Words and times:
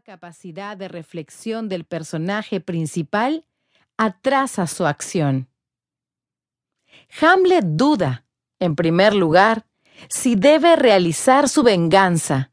capacidad 0.00 0.76
de 0.76 0.88
reflexión 0.88 1.68
del 1.68 1.84
personaje 1.84 2.60
principal 2.60 3.44
atrasa 3.96 4.66
su 4.66 4.86
acción. 4.86 5.46
Hamlet 7.20 7.64
duda, 7.64 8.24
en 8.58 8.74
primer 8.74 9.14
lugar, 9.14 9.66
si 10.08 10.34
debe 10.34 10.74
realizar 10.74 11.48
su 11.48 11.62
venganza, 11.62 12.50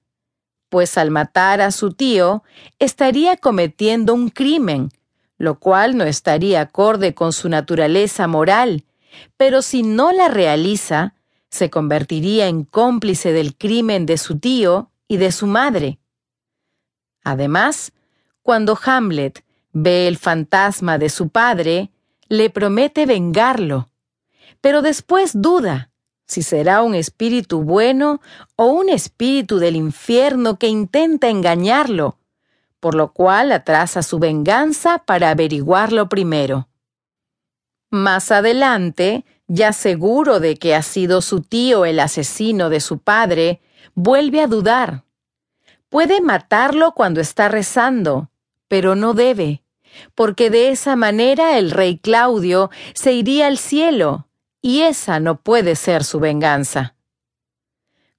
pues 0.69 0.97
al 0.97 1.09
matar 1.09 1.61
a 1.61 1.71
su 1.71 1.93
tío 1.93 2.43
estaría 2.77 3.37
cometiendo 3.37 4.13
un 4.13 4.29
crimen, 4.29 4.89
lo 5.37 5.57
cual 5.57 5.97
no 5.97 6.03
estaría 6.03 6.61
acorde 6.61 7.15
con 7.15 7.33
su 7.33 7.49
naturaleza 7.49 8.27
moral, 8.27 8.85
pero 9.37 9.63
si 9.63 9.81
no 9.81 10.11
la 10.11 10.27
realiza, 10.27 11.15
se 11.49 11.71
convertiría 11.71 12.47
en 12.47 12.65
cómplice 12.65 13.33
del 13.33 13.57
crimen 13.57 14.05
de 14.05 14.17
su 14.17 14.37
tío 14.37 14.91
y 15.07 15.17
de 15.17 15.31
su 15.31 15.47
madre. 15.47 15.97
Además, 17.23 17.91
cuando 18.41 18.77
Hamlet 18.83 19.43
ve 19.73 20.07
el 20.07 20.17
fantasma 20.17 20.97
de 20.97 21.09
su 21.09 21.29
padre, 21.29 21.91
le 22.27 22.49
promete 22.49 23.05
vengarlo, 23.05 23.89
pero 24.61 24.81
después 24.81 25.41
duda 25.41 25.91
si 26.31 26.43
será 26.43 26.81
un 26.81 26.95
espíritu 26.95 27.61
bueno 27.61 28.21
o 28.55 28.67
un 28.67 28.87
espíritu 28.87 29.59
del 29.59 29.75
infierno 29.75 30.57
que 30.57 30.69
intenta 30.69 31.27
engañarlo, 31.27 32.17
por 32.79 32.95
lo 32.95 33.11
cual 33.11 33.51
atrasa 33.51 34.01
su 34.01 34.17
venganza 34.17 34.99
para 34.99 35.29
averiguarlo 35.29 36.07
primero. 36.07 36.69
Más 37.89 38.31
adelante, 38.31 39.25
ya 39.47 39.73
seguro 39.73 40.39
de 40.39 40.55
que 40.55 40.73
ha 40.73 40.81
sido 40.81 41.21
su 41.21 41.41
tío 41.41 41.83
el 41.83 41.99
asesino 41.99 42.69
de 42.69 42.79
su 42.79 42.99
padre, 42.99 43.59
vuelve 43.93 44.41
a 44.41 44.47
dudar. 44.47 45.03
Puede 45.91 46.21
matarlo 46.21 46.93
cuando 46.93 47.19
está 47.19 47.49
rezando, 47.49 48.31
pero 48.69 48.95
no 48.95 49.13
debe, 49.13 49.61
porque 50.15 50.49
de 50.49 50.69
esa 50.69 50.95
manera 50.95 51.57
el 51.57 51.69
rey 51.69 51.97
Claudio 51.97 52.71
se 52.93 53.11
iría 53.11 53.47
al 53.47 53.57
cielo 53.57 54.29
y 54.61 54.83
esa 54.83 55.19
no 55.19 55.41
puede 55.41 55.75
ser 55.75 56.05
su 56.05 56.21
venganza. 56.21 56.95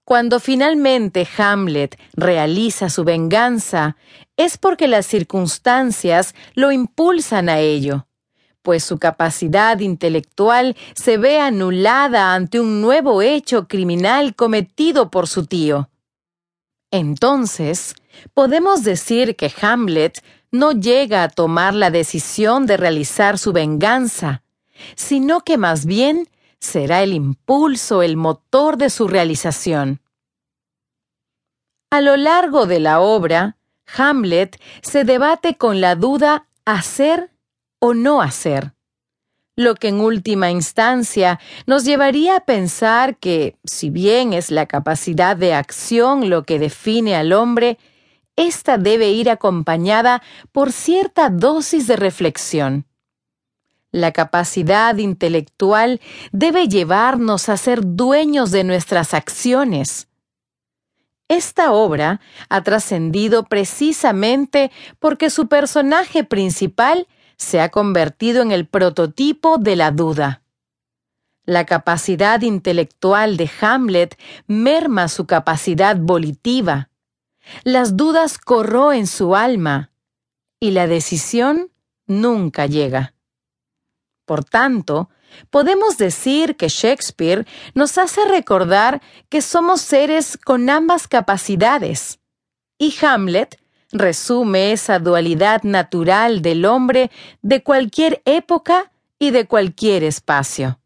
Cuando 0.05 0.39
finalmente 0.39 1.27
Hamlet 1.39 1.99
realiza 2.13 2.91
su 2.91 3.05
venganza, 3.05 3.97
es 4.37 4.59
porque 4.59 4.87
las 4.87 5.07
circunstancias 5.07 6.35
lo 6.53 6.73
impulsan 6.73 7.49
a 7.49 7.61
ello, 7.61 8.07
pues 8.61 8.85
su 8.85 8.99
capacidad 8.99 9.79
intelectual 9.79 10.77
se 10.95 11.17
ve 11.17 11.41
anulada 11.41 12.35
ante 12.35 12.61
un 12.61 12.83
nuevo 12.83 13.23
hecho 13.23 13.67
criminal 13.67 14.35
cometido 14.35 15.11
por 15.11 15.27
su 15.27 15.47
tío. 15.47 15.89
Entonces, 16.93 17.97
podemos 18.35 18.85
decir 18.85 19.35
que 19.35 19.53
Hamlet 19.61 20.23
no 20.53 20.73
llega 20.73 21.25
a 21.25 21.31
tomar 21.31 21.75
la 21.75 21.91
decisión 21.91 22.67
de 22.67 22.77
realizar 22.77 23.39
su 23.39 23.53
venganza, 23.53 24.43
sino 24.95 25.41
que 25.41 25.57
más 25.57 25.87
bien 25.87 26.29
será 26.61 27.03
el 27.03 27.15
impulso, 27.15 28.03
el 28.03 28.17
motor 28.17 28.77
de 28.77 28.91
su 28.91 29.09
realización. 29.09 30.01
A 31.91 32.03
lo 32.03 32.17
largo 32.17 32.67
de 32.67 32.79
la 32.79 33.01
obra, 33.01 33.57
Hamlet 33.97 34.61
se 34.83 35.05
debate 35.05 35.57
con 35.57 35.81
la 35.81 35.97
duda 35.97 36.47
hacer 36.67 37.31
o 37.79 37.95
no 37.95 38.21
hacer, 38.21 38.75
lo 39.57 39.75
que 39.75 39.89
en 39.89 40.01
última 40.01 40.51
instancia 40.51 41.39
nos 41.67 41.85
llevaría 41.85 42.37
a 42.37 42.45
pensar 42.45 43.17
que, 43.19 43.57
si 43.65 43.91
bien 43.91 44.33
es 44.33 44.51
la 44.51 44.67
capacidad 44.67 45.37
de 45.37 45.55
acción 45.55 46.31
lo 46.31 46.45
que 46.45 46.59
define 46.59 47.15
al 47.15 47.33
hombre, 47.33 47.79
ésta 48.37 48.79
debe 48.79 49.11
ir 49.11 49.29
acompañada 49.31 50.23
por 50.53 50.73
cierta 50.73 51.29
dosis 51.29 51.87
de 51.87 51.97
reflexión. 51.97 52.87
La 53.91 54.13
capacidad 54.13 54.97
intelectual 54.97 56.01
debe 56.33 56.67
llevarnos 56.67 57.51
a 57.51 57.59
ser 57.59 57.81
dueños 57.85 58.51
de 58.51 58.65
nuestras 58.65 59.13
acciones. 59.13 60.09
Esta 61.29 61.73
obra 61.73 62.21
ha 62.49 62.63
trascendido 62.63 63.45
precisamente 63.45 64.71
porque 64.99 65.29
su 65.29 65.47
personaje 65.49 66.25
principal 66.25 67.07
se 67.43 67.61
ha 67.61 67.71
convertido 67.71 68.43
en 68.43 68.53
el 68.53 68.67
prototipo 68.67 69.59
de 69.59 69.77
la 69.77 69.91
duda. 69.91 70.43
La 71.45 71.67
capacidad 71.67 72.41
intelectual 72.41 73.37
de 73.37 73.51
Hamlet 73.61 74.19
merma 74.47 75.09
su 75.09 75.27
capacidad 75.27 75.97
volitiva. 75.97 76.91
Las 77.65 77.97
dudas 77.97 78.39
corroen 78.39 79.09
su 79.09 79.35
alma 79.35 79.91
y 80.61 80.71
la 80.71 80.87
decisión 80.87 81.73
nunca 82.07 82.67
llega. 82.67 83.15
Por 84.25 84.45
tanto, 84.45 85.11
podemos 85.51 85.99
decir 85.99 86.57
que 86.57 86.69
Shakespeare 86.69 87.45
nos 87.75 87.99
hace 87.99 88.25
recordar 88.27 89.03
que 89.29 89.43
somos 89.43 89.81
seres 89.81 90.39
con 90.39 90.71
ambas 90.71 91.09
capacidades. 91.09 92.21
Y 92.79 92.95
Hamlet 93.05 93.62
resume 93.93 94.73
esa 94.73 94.99
dualidad 94.99 95.63
natural 95.63 96.43
del 96.43 96.65
hombre 96.65 97.11
de 97.43 97.63
cualquier 97.63 98.23
época 98.25 98.91
y 99.19 99.31
de 99.31 99.47
cualquier 99.47 100.03
espacio. 100.03 100.79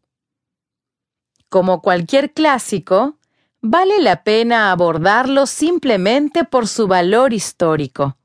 Como 1.49 1.81
cualquier 1.81 2.33
clásico, 2.33 3.17
vale 3.61 4.01
la 4.01 4.23
pena 4.23 4.71
abordarlo 4.71 5.45
simplemente 5.45 6.43
por 6.43 6.67
su 6.67 6.87
valor 6.87 7.33
histórico 7.33 8.17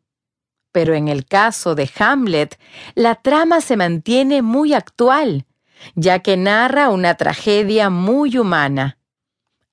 pero 0.72 0.94
en 0.94 1.08
el 1.08 1.26
caso 1.26 1.74
de 1.74 1.88
Hamlet, 1.98 2.58
la 2.94 3.14
trama 3.14 3.60
se 3.60 3.76
mantiene 3.76 4.42
muy 4.42 4.72
actual, 4.72 5.44
ya 5.94 6.20
que 6.20 6.36
narra 6.36 6.88
una 6.88 7.14
tragedia 7.14 7.90
muy 7.90 8.38
humana, 8.38 8.98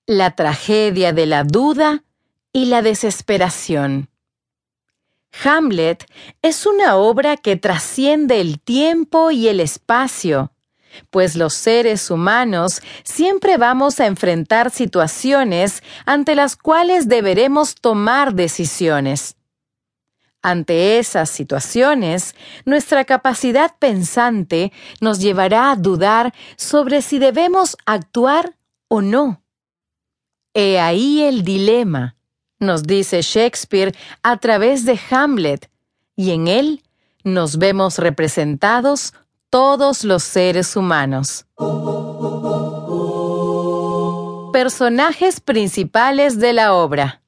la 0.05 0.35
tragedia 0.35 1.13
de 1.13 1.25
la 1.25 1.45
duda 1.45 2.03
y 2.51 2.65
la 2.65 2.81
desesperación. 2.81 4.08
Hamlet 5.43 6.05
es 6.41 6.65
una 6.65 6.95
obra 6.95 7.37
que 7.37 7.55
trasciende 7.55 8.41
el 8.41 8.59
tiempo 8.59 9.31
y 9.31 9.47
el 9.47 9.59
espacio, 9.59 10.51
pues 11.09 11.35
los 11.35 11.53
seres 11.53 12.09
humanos 12.09 12.81
siempre 13.03 13.57
vamos 13.57 13.99
a 13.99 14.07
enfrentar 14.07 14.71
situaciones 14.71 15.83
ante 16.05 16.35
las 16.35 16.55
cuales 16.55 17.07
deberemos 17.07 17.75
tomar 17.75 18.33
decisiones. 18.33 19.35
Ante 20.41 20.99
esas 20.99 21.29
situaciones, 21.29 22.33
nuestra 22.63 23.03
capacidad 23.03 23.75
pensante 23.77 24.71
nos 25.01 25.19
llevará 25.19 25.71
a 25.71 25.75
dudar 25.75 26.33
sobre 26.55 27.01
si 27.01 27.19
debemos 27.19 27.75
actuar 27.85 28.55
o 28.87 29.01
no. 29.01 29.43
He 30.53 30.79
ahí 30.79 31.23
el 31.23 31.43
dilema, 31.43 32.15
nos 32.59 32.83
dice 32.83 33.21
Shakespeare 33.21 33.95
a 34.23 34.37
través 34.37 34.85
de 34.85 34.99
Hamlet, 35.09 35.69
y 36.15 36.31
en 36.31 36.47
él 36.47 36.83
nos 37.23 37.57
vemos 37.57 37.97
representados 37.97 39.13
todos 39.49 40.03
los 40.03 40.23
seres 40.23 40.75
humanos. 40.75 41.45
Personajes 44.53 45.39
principales 45.39 46.39
de 46.39 46.53
la 46.53 46.73
obra. 46.73 47.21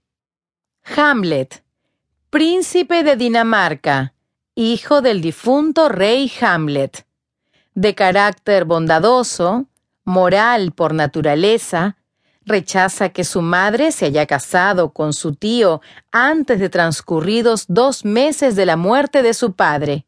Hamlet 0.95 1.63
príncipe 2.31 3.03
de 3.03 3.17
Dinamarca, 3.17 4.13
hijo 4.55 5.01
del 5.01 5.19
difunto 5.19 5.89
rey 5.89 6.31
Hamlet. 6.39 7.05
De 7.75 7.93
carácter 7.93 8.63
bondadoso, 8.63 9.65
moral 10.05 10.71
por 10.71 10.93
naturaleza, 10.93 11.97
rechaza 12.45 13.09
que 13.09 13.23
su 13.23 13.41
madre 13.41 13.91
se 13.91 14.05
haya 14.05 14.25
casado 14.25 14.91
con 14.91 15.13
su 15.13 15.35
tío 15.35 15.81
antes 16.11 16.59
de 16.59 16.69
transcurridos 16.69 17.65
dos 17.67 18.05
meses 18.05 18.55
de 18.55 18.65
la 18.65 18.77
muerte 18.77 19.23
de 19.23 19.33
su 19.33 19.53
padre. 19.53 20.05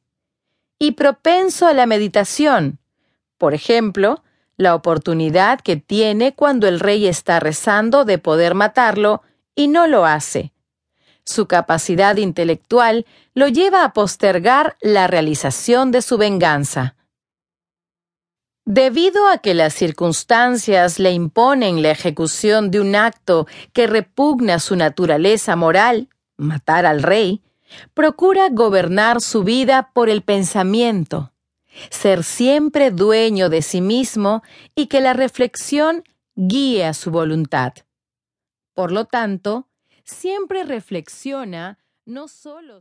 Y 0.80 0.92
propenso 0.92 1.68
a 1.68 1.74
la 1.74 1.86
meditación, 1.86 2.80
por 3.38 3.54
ejemplo, 3.54 4.24
la 4.58 4.76
oportunidad 4.76 5.62
que 5.62 5.78
tiene 5.78 6.34
cuando 6.34 6.68
el 6.68 6.80
rey 6.80 7.08
está 7.08 7.40
rezando 7.40 8.06
de 8.06 8.18
poder 8.18 8.56
matarlo 8.56 9.22
y 9.56 9.68
no 9.68 9.88
lo 9.88 10.06
hace 10.06 10.54
su 11.26 11.48
capacidad 11.48 12.18
intelectual 12.18 13.06
lo 13.34 13.48
lleva 13.48 13.84
a 13.84 13.94
postergar 13.94 14.76
la 14.82 15.08
realización 15.08 15.92
de 15.92 16.02
su 16.02 16.18
venganza. 16.18 16.96
Debido 18.66 19.28
a 19.28 19.40
que 19.40 19.54
las 19.54 19.74
circunstancias 19.74 20.98
le 20.98 21.12
imponen 21.12 21.82
la 21.82 21.92
ejecución 21.92 22.72
de 22.72 22.80
un 22.80 22.96
acto 22.96 23.46
que 23.74 23.88
repugna 23.88 24.58
su 24.60 24.78
naturaleza 24.78 25.58
moral, 25.58 26.08
matar 26.38 26.86
al 26.86 27.04
rey, 27.04 27.42
procura 27.94 28.48
gobernar 28.50 29.20
su 29.20 29.44
vida 29.44 29.92
por 29.94 30.10
el 30.10 30.22
pensamiento, 30.22 31.34
ser 31.90 32.24
siempre 32.24 32.90
dueño 32.90 33.50
de 33.50 33.62
sí 33.62 33.82
mismo 33.82 34.44
y 34.76 34.88
que 34.88 35.02
la 35.02 35.12
reflexión 35.12 36.04
guíe 36.36 36.86
a 36.86 36.94
su 36.94 37.12
voluntad. 37.12 37.74
Por 38.74 38.94
lo 38.94 39.04
tanto, 39.04 39.68
siempre 40.06 40.64
reflexiona 40.64 41.80
no 42.06 42.30
solo 42.30 42.72